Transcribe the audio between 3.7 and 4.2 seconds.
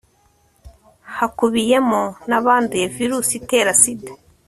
sida